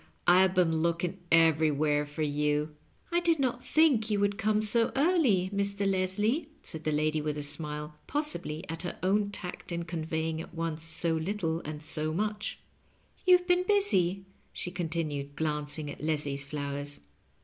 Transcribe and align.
I 0.25 0.41
have 0.41 0.55
been 0.55 0.77
looking 0.77 1.19
everywhere 1.31 2.07
for 2.07 2.23
you."." 2.23 2.73
I 3.11 3.19
did 3.19 3.37
not 3.37 3.63
think 3.63 4.09
you 4.09 4.19
would 4.19 4.39
come 4.39 4.63
so 4.63 4.91
early, 4.95 5.51
Mr. 5.53 5.87
Leslie," 5.87 6.49
said 6.63 6.85
the 6.85 6.91
lady 6.91 7.21
with 7.21 7.37
a 7.37 7.43
smile, 7.43 7.93
possibly 8.07 8.67
at 8.67 8.81
her 8.81 8.97
own 9.03 9.29
tact 9.29 9.71
in 9.71 9.85
conveying 9.85 10.41
at 10.41 10.55
on6e 10.55 10.79
so 10.81 11.15
little 11.15 11.61
and 11.65 11.83
so 11.83 12.11
much; 12.15 12.57
"You've 13.27 13.45
been 13.45 13.61
busy," 13.61 14.25
she 14.51 14.71
continued, 14.71 15.35
glancing 15.35 15.87
at 15.91 16.03
Leslie's 16.03 16.43
flowers. 16.45 17.01